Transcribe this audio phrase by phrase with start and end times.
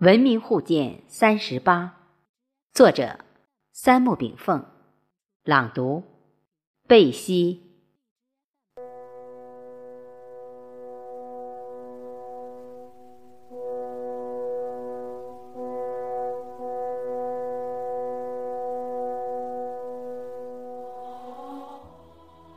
[0.00, 1.94] 文明互鉴三十八，
[2.72, 3.20] 作者
[3.72, 4.66] 三木炳凤，
[5.44, 6.02] 朗读
[6.88, 7.62] 贝西。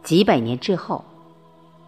[0.03, 1.05] 几百年之后，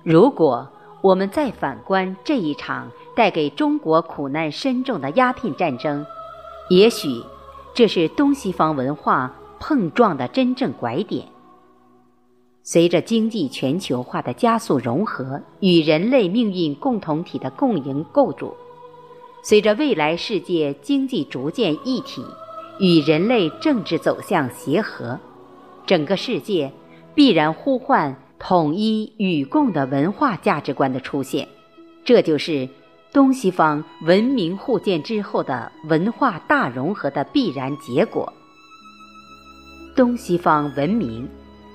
[0.04, 0.72] 如果
[1.02, 6.06] 我们再反观这一场带给中国苦难深重的鸦片战争，
[6.70, 7.24] 也许
[7.74, 11.26] 这是东西方文化碰撞的真正拐点。
[12.64, 18.56] 随着经济全球化的加速融合与人类命运共同体的共赢构筑，
[19.42, 22.24] 随着未来世界经济逐渐一体
[22.80, 25.20] 与人类政治走向协和，
[25.86, 26.72] 整个世界。
[27.16, 31.48] 必然呼唤统一与共的文化价值观的出现，
[32.06, 32.68] 这就是
[33.12, 38.32] 东西方文明互鉴之后的文化大融合的必然结果。
[39.96, 41.28] 东西方文明，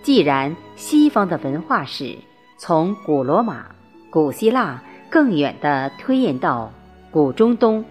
[0.02, 2.16] 既然西方的文化史
[2.56, 3.66] 从古罗马、
[4.10, 6.72] 古希腊更远的推演到
[7.10, 7.84] 古中东，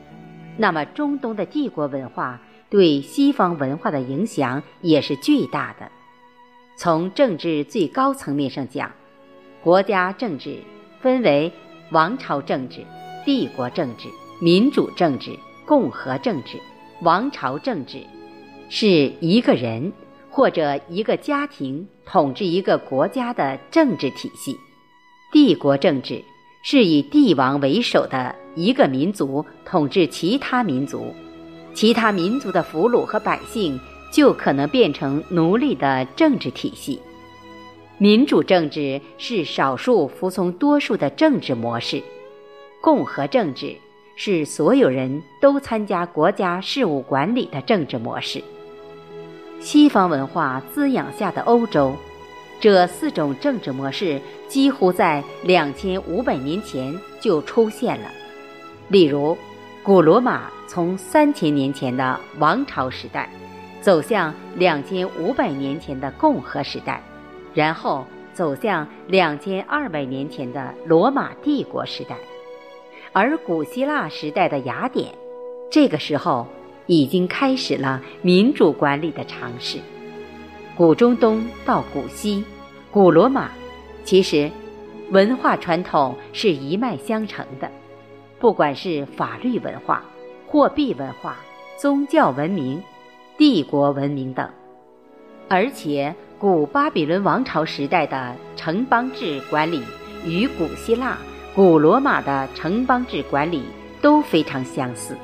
[0.58, 5.92] 那么中东的帝国文化对西方文化的影响也是巨大的。
[6.76, 8.92] 从政治最高层面上讲，
[9.64, 10.58] 国家政治
[11.02, 11.52] 分为
[11.92, 12.80] 王朝政治、
[13.24, 14.10] 帝国政治、
[14.42, 16.60] 民主政治、共和政治。
[17.02, 18.02] 王朝政治
[18.70, 19.92] 是一个人
[20.30, 24.56] 或者一个家庭统治一个国家的政治体系；
[25.32, 26.24] 帝国政治
[26.64, 31.14] 是以帝王为首的一个民族统治其他民族，
[31.74, 33.80] 其他民族的俘虏和百姓。
[34.14, 37.02] 就可能变成奴隶的政治体系。
[37.97, 42.03] 民主政治是少数服从多数的政治模式，
[42.80, 43.75] 共和政治
[44.16, 48.44] 是所有人都参加国家事务管理的政治模式。
[49.59, 51.95] 西方文化滋养下的欧洲，
[52.59, 58.12] 这四种政治模式几乎在两千五百年前就出现了。
[58.90, 59.35] 例如，
[59.81, 63.28] 古罗马从三千年前的王朝时代。
[63.84, 67.04] 走向两千五百年前的共和时代，
[67.54, 72.16] 然后走向两千二百年前的罗马帝国时代，
[73.12, 75.14] 而古希腊时代的雅典，
[75.70, 76.48] 这个时候
[76.86, 79.80] 已经开始了民主管理的尝试。
[80.78, 82.46] 古中东到古希，
[82.90, 83.52] 古罗马，
[84.06, 84.50] 其实
[85.12, 87.70] 文化传统是一脉相承的，
[88.40, 90.06] 不管是法律文化、
[90.48, 91.36] 货币文化、
[91.76, 92.82] 宗教文明。
[93.38, 94.48] 帝国文明等，
[95.50, 99.82] 而且古巴比伦王朝时代的城邦制管理
[100.24, 101.18] 与古希腊、
[101.56, 103.64] 古罗马的城邦制管理
[104.02, 105.18] 都非常相似。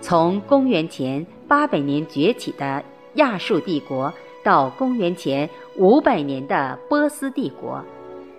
[0.00, 4.12] 从公元前八百年崛起的亚述帝国
[4.44, 7.82] 到公元前五百年的波斯帝国，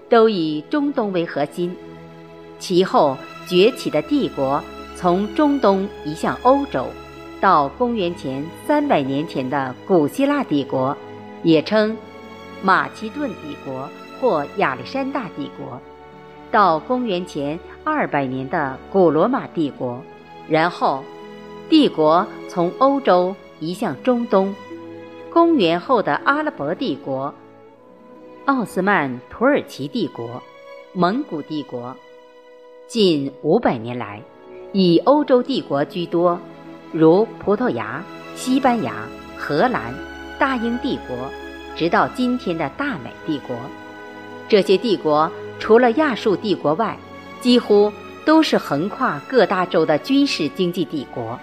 [0.08, 1.76] 都以中东为核心。
[2.60, 3.18] 其后
[3.48, 4.64] 崛起的帝国
[4.96, 6.86] 从中东移向欧洲。
[7.42, 10.96] 到公元前三百年前的古希腊帝国，
[11.42, 11.96] 也称
[12.62, 13.88] 马其顿帝国
[14.20, 15.80] 或亚历山大帝国；
[16.52, 20.02] 到公元前二百年的古罗马帝国，
[20.50, 21.02] 然后
[21.70, 24.54] 帝国从欧洲移向中东；
[25.32, 27.34] 公元后的阿拉伯帝国、
[28.48, 30.44] 奥斯曼土耳其帝国、
[30.92, 31.96] 蒙古帝国，
[32.86, 34.22] 近五百年来
[34.74, 36.38] 以欧洲帝国居多。
[36.92, 38.04] 如葡萄牙、
[38.36, 38.94] 西班牙、
[39.38, 39.94] 荷兰、
[40.40, 41.16] 大英帝国，
[41.76, 43.56] 直到今天的大美帝国，
[44.48, 46.98] 这些帝国除了亚述帝国外，
[47.42, 47.94] 几乎
[48.26, 51.40] 都是横跨各大洲的军事经济帝国，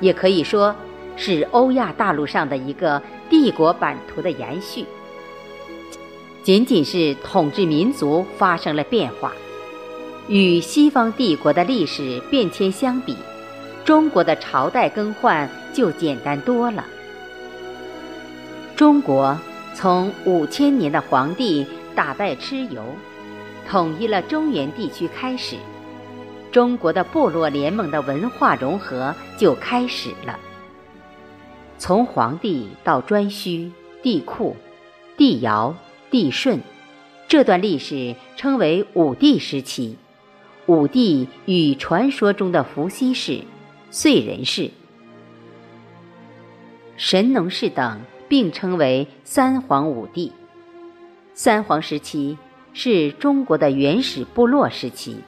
[0.00, 0.74] 也可以说
[1.16, 3.00] 是欧亚大陆上的一个
[3.30, 4.84] 帝国版图的延续。
[6.42, 9.32] 仅仅是统治民族发生了变化，
[10.28, 13.16] 与西方帝国的历史变迁相比。
[13.84, 16.84] 中国的朝代更换就简单多了。
[18.74, 19.38] 中国
[19.74, 22.82] 从五千年的皇帝打败蚩尤，
[23.68, 25.56] 统一了中原地区开始，
[26.50, 30.38] 中国的部落联盟的文化融合就开始了。
[31.76, 33.70] 从皇帝到颛顼、
[34.02, 34.54] 帝喾、
[35.16, 35.76] 帝尧、
[36.10, 36.60] 帝舜，
[37.28, 39.98] 这段历史称为五帝时期。
[40.66, 43.42] 五帝与传说中的伏羲氏。
[43.94, 44.72] 燧人氏、
[46.96, 50.32] 神农氏等并称为三皇五帝。
[51.32, 52.36] 三皇时期
[52.72, 55.18] 是中国的原始部落时期，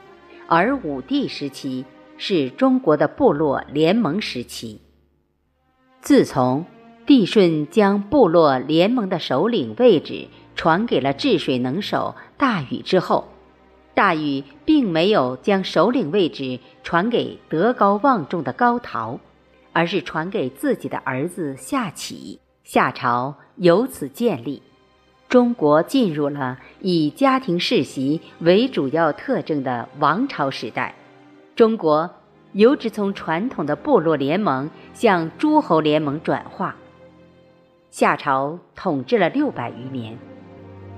[0.49, 1.85] 而五帝时期
[2.17, 4.81] 是中国的部落联盟时期。
[6.01, 6.65] 自从
[7.05, 10.27] 帝舜将部落联盟的首领位置
[10.57, 13.29] 传给了治水能手大禹之后，
[13.97, 19.19] 大禹并没有将首领位置传给德高望重的高陶，
[19.73, 22.39] 而是传给自己的儿子夏启。
[22.63, 24.61] 夏朝由此建立，
[25.27, 30.93] 中国进入了以家庭世袭为主要特征的王朝时代。
[31.55, 32.07] 中国
[32.51, 36.75] 由之从传统的部落联盟向诸侯联盟转化。
[37.89, 40.19] 夏朝统治了六百余年，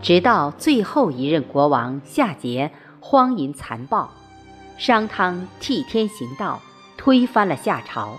[0.02, 2.70] 直到最后一任国王夏桀
[3.00, 4.10] 荒淫残暴，
[4.78, 6.62] 商汤替天行道，
[6.98, 8.18] 推翻了夏朝，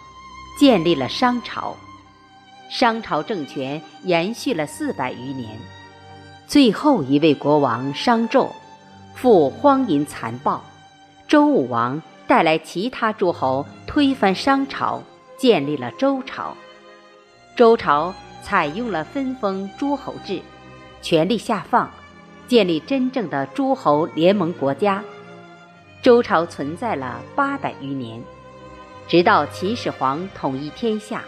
[0.58, 1.76] 建立了商朝。
[2.70, 5.58] 商朝政权延续了四百余年，
[6.46, 8.48] 最后一位国王商纣，
[9.14, 10.62] 复荒淫残暴，
[11.26, 15.02] 周武王带来其他诸侯推翻商朝，
[15.36, 16.56] 建立了周朝。
[17.56, 20.40] 周朝采用了分封诸侯制，
[21.02, 21.90] 权力下放，
[22.50, 25.04] 建立真正的诸侯联盟国家。
[26.02, 28.20] 周朝存在了八百余年，
[29.06, 31.22] 直到秦始皇统一天下。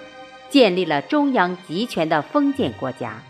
[0.51, 3.23] 建立了中央集权的封建国家，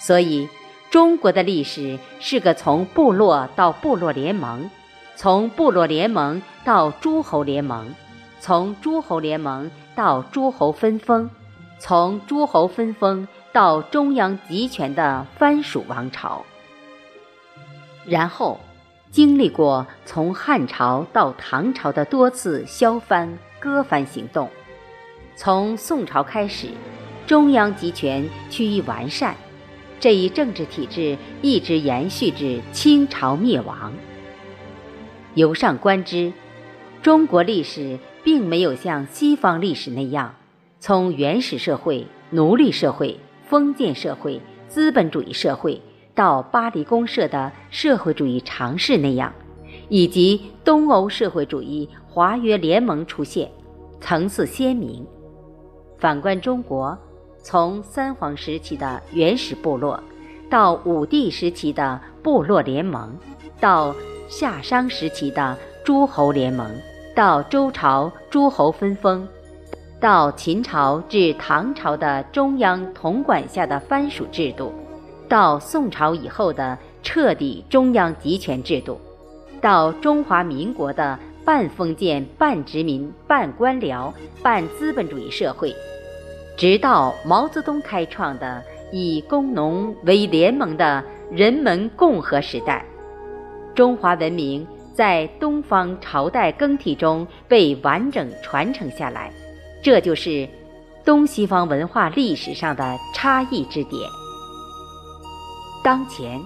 [0.00, 0.48] 所以
[0.90, 4.68] 中国的历史是个从部落到部落联盟，
[5.14, 7.94] 从部落联盟到诸侯联盟，
[8.40, 11.30] 从诸侯联盟到诸侯分封，
[11.78, 16.44] 从诸侯分封到中央集权的藩属王朝。
[18.08, 18.58] 然后
[19.10, 24.48] 经历过从汉朝到唐朝的多次削藩割藩行动。
[25.36, 26.68] 从宋朝开始，
[27.26, 29.36] 中央集权趋于完善，
[30.00, 33.92] 这一政治体制一直延续至清朝灭亡。
[35.34, 36.32] 由上观之，
[37.02, 40.34] 中国历史并没有像西方历史那样，
[40.80, 45.80] 从原始社会、奴隶社会、封建社会、资本主义社会，
[46.18, 49.32] 到巴黎公社的社会主义尝试那样，
[49.88, 53.48] 以及东欧社会主义华约联盟出现，
[54.00, 55.06] 层次鲜明。
[55.96, 56.98] 反观中国，
[57.40, 60.02] 从三皇时期的原始部落，
[60.50, 63.16] 到武帝时期的部落联盟，
[63.60, 63.94] 到
[64.28, 66.68] 夏商时期的诸侯联盟，
[67.14, 69.24] 到周朝诸侯分封，
[70.00, 74.72] 到秦朝至唐朝的中央统管下的藩属制度，
[75.28, 78.98] 到宋朝以后的彻底中央集权制度，
[79.60, 85.74] 到中华民国的半封建半殖民半官僚半资本主义社会。
[86.56, 92.84] 直到毛泽东开创的以工农为联盟的人民共和时代，
[93.74, 99.30] 中华文明在东方朝代更替中被完整传承下来，
[99.82, 100.48] 这就是
[101.04, 104.02] 东西方文化历史上的差异之点。
[105.88, 106.38] 当前，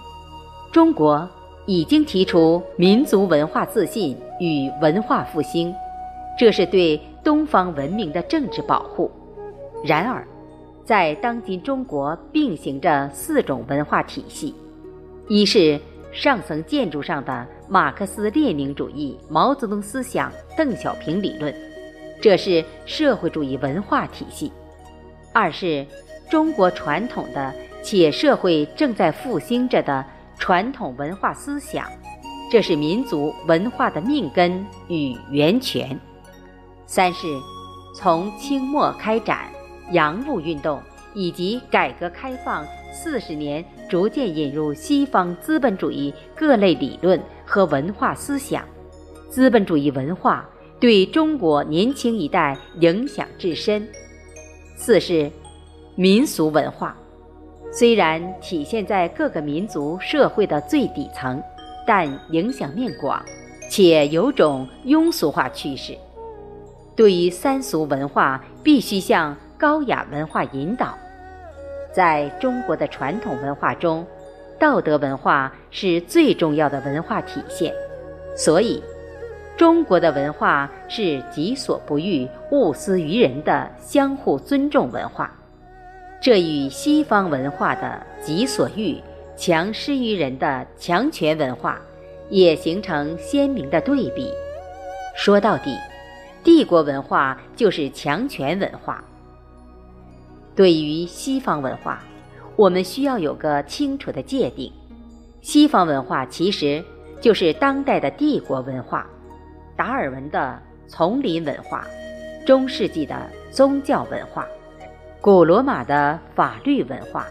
[0.71, 1.29] 中国
[1.67, 5.75] 已经提出民族文化自信与文化复兴，
[6.39, 9.11] 这是对东方文明的政治保护。
[9.85, 10.25] 然而，
[10.85, 14.55] 在当今中国并行着四种文化体系：
[15.27, 15.77] 一是
[16.13, 21.53] 上层建筑上的马克思列宁主义、毛泽东思想、邓小平理论，
[22.21, 24.53] 这是社会主义文化体系；
[25.33, 25.85] 二是
[26.31, 30.05] 中国传统的且社会正在复兴着的
[30.39, 31.87] 传统文化思想，
[32.51, 35.97] 这是民族文化的命根与源泉；
[36.87, 37.27] 三是
[37.97, 39.51] 从清末开展。
[39.91, 40.81] 洋务运动
[41.13, 48.65] 以及改革开放四十年，逐渐引入西方资本主义各类理论和文化思想，
[49.29, 50.49] 资本主义文化
[50.81, 53.87] 对中国年轻一代影响至深。
[54.77, 55.31] 四是
[55.95, 56.97] 民俗文化，
[57.73, 61.43] 虽然体现在各个民族社会的最底层，
[61.87, 63.21] 但影响面广，
[63.71, 65.97] 且有种庸俗化趋势。
[66.95, 69.37] 对于三俗文化，必须向。
[69.59, 70.99] 高雅文化引导，
[71.93, 74.05] 在中国的传统文化中，
[74.59, 77.73] 道德文化是最重要的文化体现。
[78.37, 78.83] 所以，
[79.57, 85.33] 中国的文化是己所不欲，勿施于人的相互尊重文化。
[86.23, 88.97] 这与西方文化的己所欲，
[89.37, 91.81] 强施于人的强权文化，
[92.31, 94.31] 也形成鲜明的对比。
[95.17, 95.77] 说到底，
[96.45, 99.03] 帝国文化就是强权文化。
[100.55, 102.05] 对于西方文化，
[102.55, 104.73] 我们需要有个清楚的界定。
[105.41, 106.85] 西方文化其实
[107.21, 109.05] 就是当代的帝国文化。
[109.77, 110.57] 达尔文的
[110.89, 111.85] 《丛林文化，
[112.47, 114.47] 中世纪的宗教文化，
[115.23, 117.29] 古罗马的法律文化，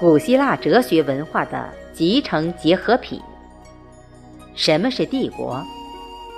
[0.00, 3.20] 古希腊哲学文化的集成结合品。
[4.56, 5.64] 什么是帝国？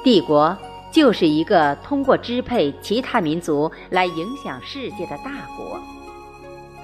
[0.04, 0.54] 帝国
[0.92, 5.80] 就是一个通过支配其他民族来影响世界的大国。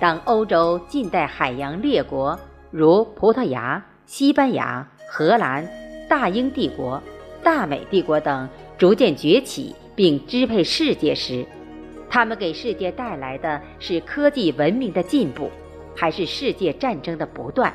[0.00, 5.68] 当欧洲近代海洋列国如葡萄牙、西班牙、荷兰、
[6.08, 7.02] 大英帝国、
[7.42, 11.46] 大美帝国等逐渐崛起并支配世界时，
[12.08, 15.50] 他们给世界带来的是科技文明的进步，
[15.94, 17.72] 还是世界战争的不断？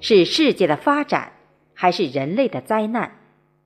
[0.00, 1.32] 是世界的发展，
[1.72, 3.10] 还是人类的灾难？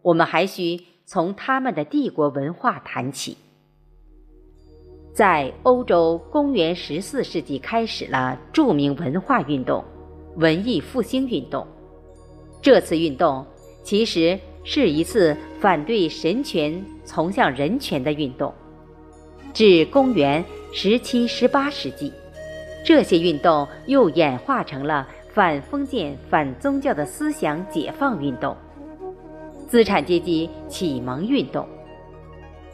[0.02, 3.36] 我们还需从他们的帝国文化谈起。
[5.12, 9.84] 在欧洲，公元十四世纪开始了著名文化运动——
[10.38, 11.66] 文艺复兴运动。
[12.62, 13.44] 这次运动
[13.82, 18.54] 其实是一次反对神权、从向人权的运动。
[19.52, 22.12] 至公元十七、十八世纪，
[22.84, 28.56] 这些运动又演化成了反封建、反宗教的思想解放运动、
[29.68, 31.66] 资产阶级启蒙运动。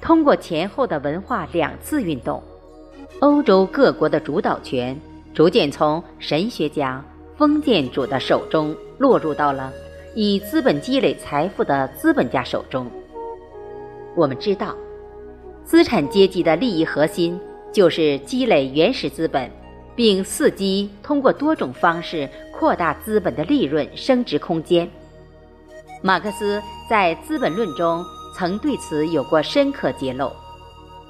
[0.00, 2.42] 通过前后的文化两次运动，
[3.20, 4.96] 欧洲各国的主导权
[5.32, 7.02] 逐渐从神学家、
[7.36, 9.72] 封建主的手中落入到了
[10.14, 12.86] 以资本积累财富的资本家手中。
[14.14, 14.74] 我们知道，
[15.66, 17.38] 资产阶级的利益核心
[17.70, 19.50] 就是积累原始资本，
[19.94, 24.88] 并伺机通过多种方式扩大资本的利润升值空间。
[26.02, 28.02] 马克思在《资本论》中。
[28.38, 30.30] 曾对此有过深刻揭露：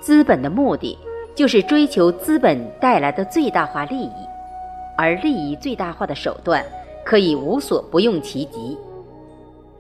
[0.01, 0.97] 资本的目的
[1.35, 4.13] 就是追求资本带来的最大化利益，
[4.97, 6.65] 而利益最大化的手段
[7.05, 8.79] 可以无所不用其极。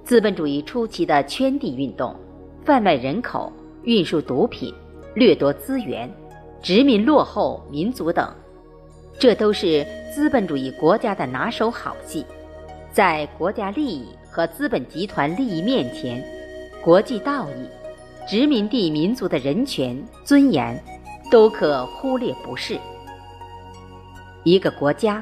[0.02, 2.16] 资本主义初期的圈地运动、
[2.64, 3.52] 贩卖人口、
[3.86, 4.74] 运输毒品、
[5.14, 6.12] 掠夺资源、
[6.60, 8.28] 殖民落后民族等，
[9.16, 12.26] 这都是资本主义国家的拿手好戏。
[12.92, 16.22] 在国家利益和资本集团利益面前。
[16.82, 17.68] 国际道义、
[18.28, 20.80] 殖民地民族的人权尊严，
[21.32, 22.78] 都可忽略不视。
[24.44, 25.20] 一个国家、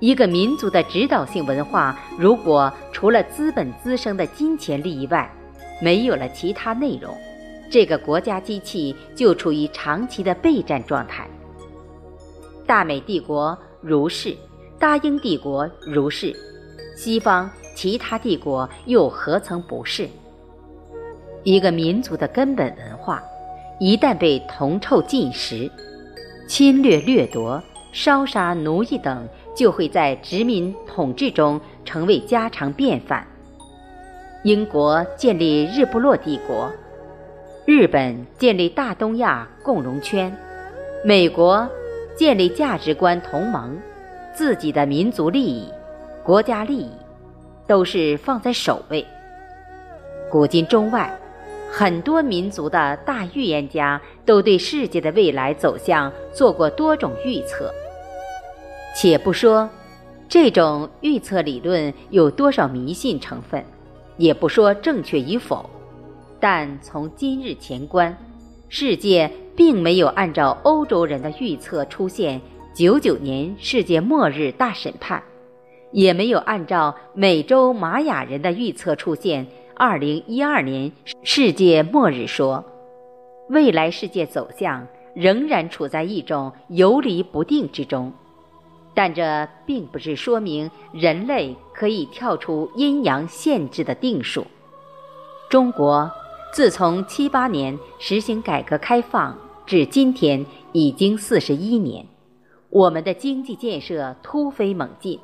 [0.00, 5.30] 一个民族的指导性文化，如果除了资本滋生的金钱利益外，
[5.82, 7.14] 没有了其他内容，
[7.72, 11.26] 这个国家机器就处于长期的备战状态。
[12.66, 14.36] 大美帝国如是，
[14.78, 16.36] 大英帝国如是，
[16.94, 20.06] 西方其他帝国又何曾不是？
[21.44, 23.22] 一个民族的根本文化，
[23.80, 25.70] 一旦被铜臭进食、
[26.46, 27.58] 侵略掠夺、
[27.90, 29.26] 烧杀奴役等，
[29.56, 33.26] 就会在殖民统治中成为家常便饭。
[34.44, 36.70] 英国建立日不落帝国，
[37.74, 40.30] 日本建立大东亚共荣圈，
[41.02, 41.66] 美国
[42.14, 43.74] 建立价值观同盟，
[44.34, 45.66] 自己的民族利益、
[46.22, 46.90] 国家利益，
[47.66, 49.02] 都是放在首位。
[50.30, 51.18] 古今中外。
[51.70, 57.72] 很多民族的大预言家都对世界的未来走向做过多种预测。
[58.94, 59.66] 且不说
[60.28, 63.64] 这种预测理论有多少迷信成分，
[64.18, 65.70] 也不说正确与否，
[66.42, 68.18] 但从今日前观，
[68.68, 72.40] 世界并没有按照欧洲人的预测出现
[72.74, 75.22] 九九年世界末日大审判，
[75.92, 79.46] 也没有按照美洲玛雅人的预测出现。
[79.76, 80.90] 二零一二年
[81.22, 82.64] 世界末日说，
[83.48, 84.84] 未来世界走向
[85.14, 88.12] 仍然处在一种游离不定之中，
[88.94, 94.44] 但这并不是说明人类可以跳出阴阳限制的定数。
[95.48, 96.10] 中国
[96.52, 102.06] 自从七八年实行改革开放至今天已经四十一年，
[102.68, 105.18] 我们的经济建设突飞猛进，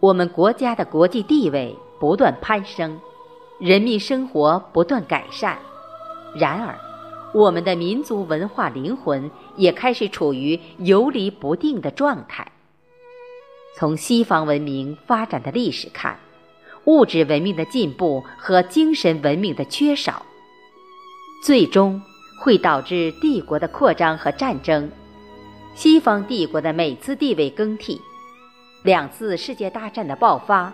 [0.00, 2.98] 我们国家的国际地位不断攀升。
[3.58, 5.58] 人民生活不断改善，
[6.34, 6.78] 然而，
[7.34, 12.50] 我们的民族文化灵魂也开始处于游离不定的状态。
[13.76, 16.18] 从西方文明发展的历史看，
[16.88, 20.24] 物质文明的进步和精神文明的缺少，
[21.44, 22.02] 最终
[22.40, 24.90] 会导致帝国的扩张和战争。
[25.74, 28.00] 西方帝国的每次地位更替，
[28.82, 30.72] 两次世界大战的爆发，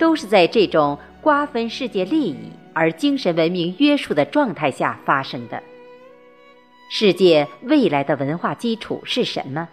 [0.00, 0.98] 都是在这种。
[1.22, 5.62] 瓜分世界利益而精神文明约束的状态下发生的。
[6.90, 9.68] 世界未来的文化基础是什么？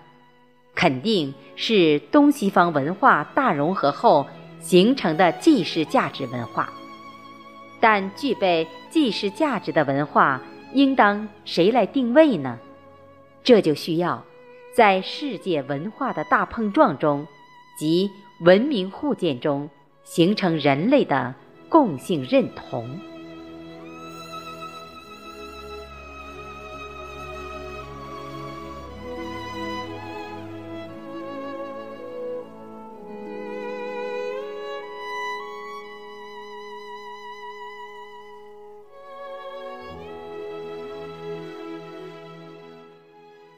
[0.76, 4.28] 肯定是东西方文化大融合后
[4.68, 6.70] 形成的既是价值文化。
[7.80, 10.42] 但具备既是价值的文化，
[10.74, 12.58] 应当谁来定位呢？
[13.46, 14.22] 这就需要
[14.76, 17.26] 在世界文化的大碰撞中，
[17.80, 18.10] 及
[18.42, 19.70] 文明互鉴中，
[20.04, 21.34] 形成人类的
[21.70, 23.00] 共性认同。